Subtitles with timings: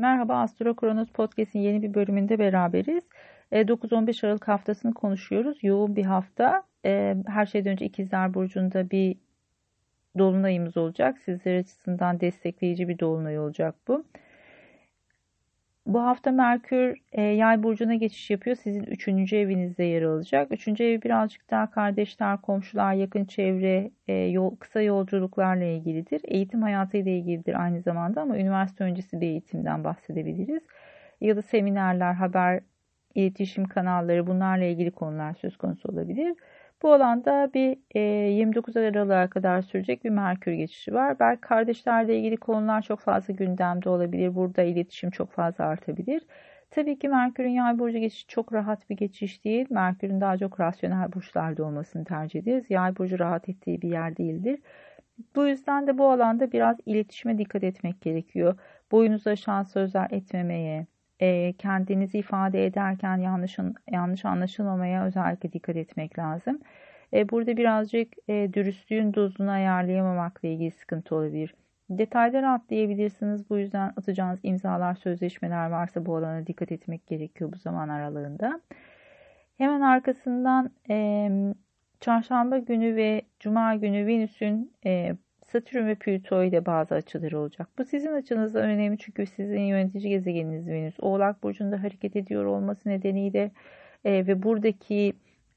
[0.00, 3.04] Merhaba Astro Kronos Podcast'in yeni bir bölümünde beraberiz.
[3.52, 5.58] 9-15 e, Aralık haftasını konuşuyoruz.
[5.62, 6.62] Yoğun bir hafta.
[6.84, 9.16] E, her şeyden önce İkizler Burcu'nda bir
[10.18, 11.18] dolunayımız olacak.
[11.18, 14.04] Sizler açısından destekleyici bir dolunay olacak bu.
[15.90, 18.56] Bu hafta Merkür e, Yay burcuna geçiş yapıyor.
[18.56, 20.52] Sizin üçüncü evinizde yer alacak.
[20.52, 26.20] Üçüncü ev birazcık daha kardeşler, komşular, yakın çevre, e, yol, kısa yolculuklarla ilgilidir.
[26.24, 30.62] Eğitim hayatıyla ilgilidir aynı zamanda ama üniversite öncesi bir eğitimden bahsedebiliriz.
[31.20, 32.60] Ya da seminerler, haber,
[33.14, 36.34] iletişim kanalları bunlarla ilgili konular söz konusu olabilir.
[36.82, 41.18] Bu alanda bir e, 29 Aralık'a kadar sürecek bir Merkür geçişi var.
[41.18, 44.34] Belki kardeşlerle ilgili konular çok fazla gündemde olabilir.
[44.34, 46.26] Burada iletişim çok fazla artabilir.
[46.70, 49.66] Tabii ki Merkür'ün yay burcu geçişi çok rahat bir geçiş değil.
[49.70, 52.66] Merkür'ün daha çok rasyonel burçlarda olmasını tercih ederiz.
[52.70, 54.60] Yay burcu rahat ettiği bir yer değildir.
[55.36, 58.58] Bu yüzden de bu alanda biraz iletişime dikkat etmek gerekiyor.
[58.92, 60.86] Boyunuza aşan sözler etmemeye,
[61.20, 63.58] e, kendinizi ifade ederken yanlış,
[63.90, 66.60] yanlış anlaşılmamaya özellikle dikkat etmek lazım.
[67.12, 71.54] E, burada birazcık e, dürüstlüğün dozunu ayarlayamamakla ilgili sıkıntı olabilir.
[71.90, 73.50] Detayları atlayabilirsiniz.
[73.50, 78.60] Bu yüzden atacağınız imzalar, sözleşmeler varsa bu alana dikkat etmek gerekiyor bu zaman aralığında.
[79.58, 81.28] Hemen arkasından e,
[82.00, 85.16] çarşamba günü ve cuma günü Venüs'ün e,
[85.52, 87.68] Satürn ve Plüto ile bazı açıları olacak.
[87.78, 90.94] Bu sizin açınızda önemli çünkü sizin yönetici gezegeniniz Venüs.
[91.00, 93.50] Oğlak Burcu'nda hareket ediyor olması nedeniyle
[94.04, 95.12] e, ve buradaki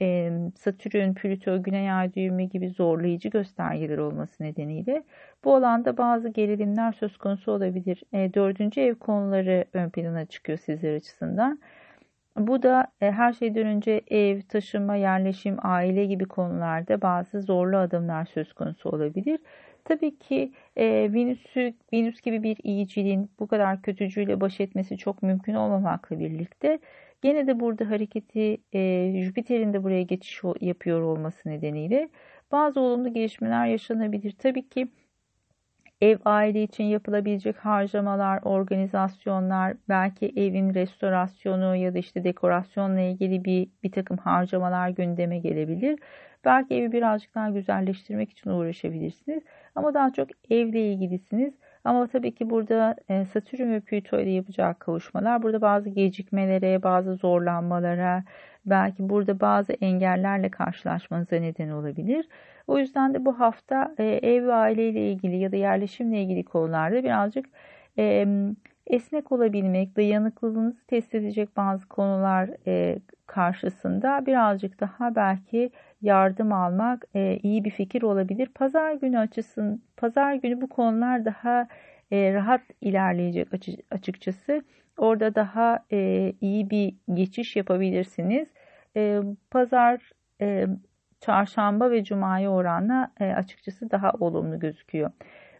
[0.00, 5.02] e, Satürn, Plüto, Güney Ay düğümü gibi zorlayıcı göstergeler olması nedeniyle
[5.44, 8.02] bu alanda bazı gerilimler söz konusu olabilir.
[8.12, 11.60] E, dördüncü ev konuları ön plana çıkıyor sizler açısından.
[12.36, 18.24] Bu da e, her şeyden önce ev, taşınma, yerleşim, aile gibi konularda bazı zorlu adımlar
[18.24, 19.40] söz konusu olabilir.
[19.86, 25.54] Tabii ki e, Venüs'ü, Venüs gibi bir iyiciliğin bu kadar kötücüyle baş etmesi çok mümkün
[25.54, 26.78] olmamakla birlikte
[27.22, 32.08] gene de burada hareketi e, Jüpiter'in de buraya geçiş yapıyor olması nedeniyle
[32.52, 34.32] bazı olumlu gelişmeler yaşanabilir.
[34.38, 34.88] Tabii ki
[36.00, 43.68] ev aile için yapılabilecek harcamalar, organizasyonlar, belki evin restorasyonu ya da işte dekorasyonla ilgili bir,
[43.82, 45.98] bir takım harcamalar gündeme gelebilir.
[46.44, 49.42] Belki evi birazcık daha güzelleştirmek için uğraşabilirsiniz.
[49.76, 51.54] Ama daha çok evle ilgilisiniz.
[51.84, 57.14] Ama tabii ki burada e, Satürn ve Plüto ile yapacağı kavuşmalar burada bazı gecikmelere, bazı
[57.14, 58.24] zorlanmalara,
[58.66, 62.28] belki burada bazı engellerle karşılaşmanıza neden olabilir.
[62.66, 66.44] O yüzden de bu hafta e, ev ve aile ile ilgili ya da yerleşimle ilgili
[66.44, 67.46] konularda birazcık
[67.98, 68.26] e,
[68.86, 72.50] esnek olabilmek, dayanıklılığınızı test edecek bazı konular
[73.26, 75.70] karşısında birazcık daha belki
[76.02, 78.48] yardım almak e, iyi bir fikir olabilir.
[78.54, 81.68] Pazar günü açısın, pazar günü bu konular daha
[82.10, 83.48] e, rahat ilerleyecek
[83.90, 84.62] açıkçası.
[84.98, 88.48] Orada daha e, iyi bir geçiş yapabilirsiniz.
[88.96, 89.20] E,
[89.50, 90.10] pazar,
[90.40, 90.66] e,
[91.20, 95.10] çarşamba ve cumaya oranla e, açıkçası daha olumlu gözüküyor.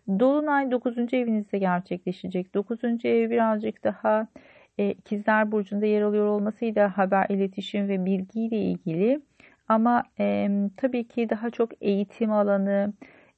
[0.09, 1.15] Dolunay 9.
[1.15, 2.55] evinizde gerçekleşecek.
[2.55, 3.05] 9.
[3.05, 4.27] ev birazcık daha
[4.79, 9.21] e, ikizler burcunda yer alıyor olmasıyla haber, iletişim ve bilgiyle ilgili
[9.69, 12.93] ama e, tabii ki daha çok eğitim alanı,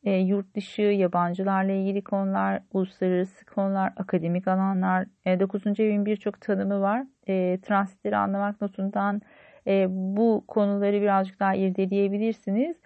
[0.04, 5.06] e, yurt dışı, yabancılarla ilgili konular, uluslararası konular, akademik alanlar.
[5.26, 5.80] E, 9.
[5.80, 7.06] evin birçok tanımı var.
[7.28, 9.20] E, transitleri anlamak notundan
[9.66, 12.76] e, bu konuları birazcık daha irdeleyebilirsiniz.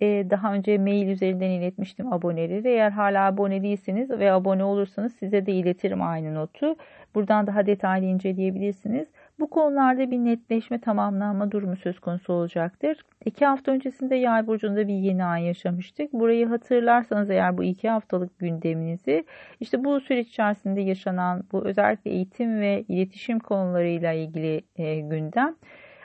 [0.00, 2.68] E, daha önce mail üzerinden iletmiştim aboneleri.
[2.68, 6.76] Eğer hala abone değilseniz ve abone olursanız size de iletirim aynı notu.
[7.14, 9.08] Buradan daha detaylı inceleyebilirsiniz.
[9.40, 12.98] Bu konularda bir netleşme tamamlanma durumu söz konusu olacaktır.
[13.24, 16.12] İki hafta öncesinde yay burcunda bir yeni ay yaşamıştık.
[16.12, 19.24] Burayı hatırlarsanız eğer bu iki haftalık gündeminizi
[19.60, 25.54] işte bu süreç içerisinde yaşanan bu özellikle eğitim ve iletişim konularıyla ilgili e, gündem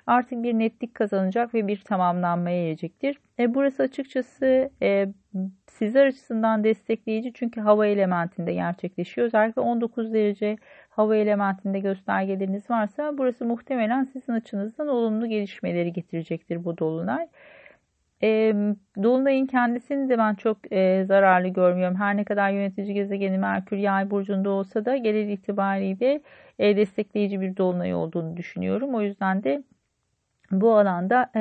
[0.07, 3.17] artık bir netlik kazanacak ve bir tamamlanmaya erecektir.
[3.39, 5.07] E, burası açıkçası e,
[5.67, 9.27] sizler açısından destekleyici çünkü hava elementinde gerçekleşiyor.
[9.27, 10.57] Özellikle 19 derece
[10.89, 17.27] hava elementinde göstergeleriniz varsa burası muhtemelen sizin açınızdan olumlu gelişmeleri getirecektir bu dolunay.
[18.23, 18.53] E,
[19.03, 21.95] Dolunay'ın kendisini de ben çok e, zararlı görmüyorum.
[21.95, 26.21] Her ne kadar yönetici gezegeni Merkür Yay burcunda olsa da genel itibariyle
[26.59, 28.95] e, destekleyici bir dolunay olduğunu düşünüyorum.
[28.95, 29.63] O yüzden de
[30.51, 31.31] bu alanda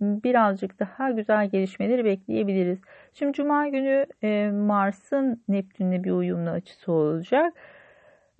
[0.00, 2.78] birazcık daha güzel gelişmeleri bekleyebiliriz.
[3.14, 7.54] Şimdi Cuma günü e, Mars'ın Neptün'le bir uyumlu açısı olacak.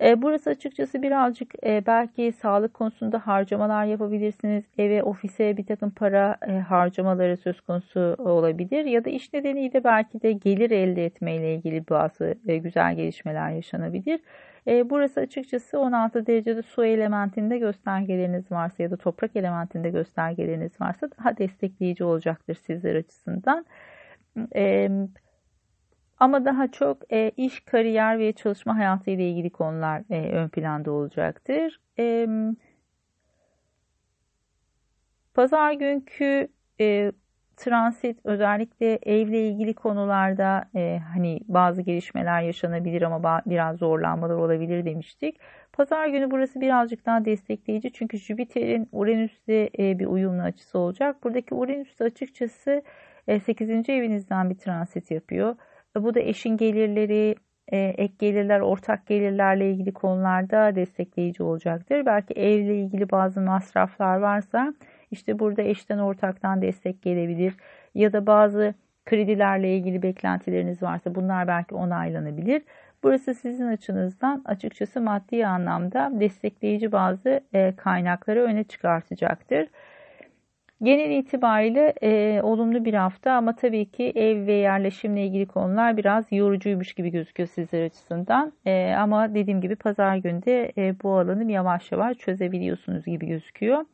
[0.01, 4.63] E, burası açıkçası birazcık e, belki sağlık konusunda harcamalar yapabilirsiniz.
[4.77, 6.37] Eve, ofise bir takım para
[6.69, 8.85] harcamaları söz konusu olabilir.
[8.85, 14.19] Ya da iş nedeniyle belki de gelir elde etmeyle ilgili bazı güzel gelişmeler yaşanabilir.
[14.67, 21.09] E, burası açıkçası 16 derecede su elementinde göstergeleriniz varsa ya da toprak elementinde göstergeleriniz varsa
[21.19, 23.65] daha destekleyici olacaktır sizler açısından.
[24.55, 24.89] E,
[26.19, 30.03] ama daha çok e, iş, kariyer ve çalışma hayatı ile ilgili konular
[30.33, 31.79] ön planda olacaktır.
[35.33, 36.47] Pazar günkü
[37.57, 45.39] transit özellikle evle ilgili konularda e, hani bazı gelişmeler yaşanabilir ama biraz zorlanmalar olabilir demiştik.
[45.73, 51.23] Pazar günü burası birazcık daha destekleyici çünkü Jüpiter'in Uranüs'te e, bir uyumlu açısı olacak.
[51.23, 52.83] Buradaki Uranüs'te açıkçası
[53.27, 53.89] e, 8.
[53.89, 55.55] evinizden bir transit yapıyor.
[55.97, 57.35] E, bu da eşin gelirleri,
[57.71, 62.05] e, ek gelirler, ortak gelirlerle ilgili konularda destekleyici olacaktır.
[62.05, 64.73] Belki evle ilgili bazı masraflar varsa
[65.15, 67.53] işte burada eşten ortaktan destek gelebilir
[67.95, 68.73] ya da bazı
[69.05, 72.61] kredilerle ilgili beklentileriniz varsa bunlar belki onaylanabilir.
[73.03, 79.67] Burası sizin açınızdan açıkçası maddi anlamda destekleyici bazı e, kaynakları öne çıkartacaktır.
[80.83, 86.31] Genel itibariyle e, olumlu bir hafta ama tabii ki ev ve yerleşimle ilgili konular biraz
[86.31, 88.53] yorucuymuş gibi gözüküyor sizler açısından.
[88.65, 93.85] E, ama dediğim gibi pazar günde e, bu alanı yavaş yavaş çözebiliyorsunuz gibi gözüküyor.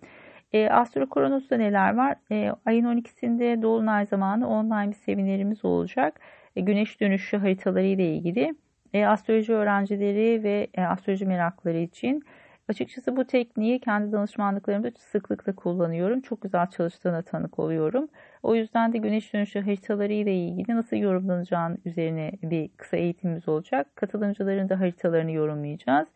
[0.54, 2.16] E, Astro Kronos'ta neler var?
[2.32, 6.20] E, ayın 12'sinde Dolunay zamanı online bir seminerimiz olacak.
[6.56, 8.56] E, güneş dönüşü haritaları ile ilgili.
[8.94, 12.24] E, astroloji öğrencileri ve e, astroloji merakları için
[12.72, 16.22] Açıkçası bu tekniği kendi danışmanlıklarımda sıklıkla kullanıyorum.
[16.22, 18.08] Çok güzel çalıştığına tanık oluyorum.
[18.44, 23.96] O yüzden de güneş dönüşü haritaları ile ilgili nasıl yorumlanacağını üzerine bir kısa eğitimimiz olacak.
[23.96, 26.08] Katılımcıların da haritalarını yorumlayacağız.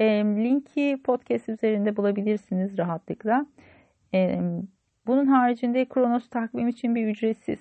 [0.00, 3.46] E, linki podcast üzerinde bulabilirsiniz rahatlıkla.
[5.06, 7.58] Bunun haricinde Kronos takvim için bir ücretsiz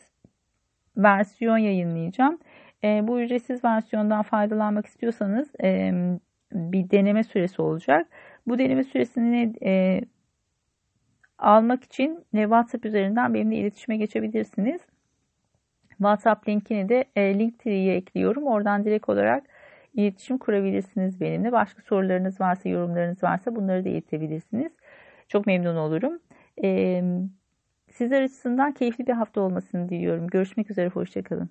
[0.98, 2.40] versiyon yayınlayacağım.
[2.84, 5.54] E, bu ücretsiz versiyondan faydalanmak istiyorsanız
[6.54, 8.08] bir deneme süresi olacak.
[8.48, 10.02] Bu deneme süresini e,
[11.38, 14.82] almak için WhatsApp üzerinden benimle iletişime geçebilirsiniz.
[15.90, 18.44] WhatsApp linkini de e, Linktree'ye ekliyorum.
[18.44, 19.44] Oradan direkt olarak
[19.94, 21.52] iletişim kurabilirsiniz benimle.
[21.52, 24.72] Başka sorularınız varsa, yorumlarınız varsa bunları da iletebilirsiniz.
[25.28, 26.20] Çok memnun olurum.
[27.92, 30.28] Sizler açısından keyifli bir hafta olmasını diliyorum.
[30.28, 31.50] Görüşmek üzere, hoşçakalın.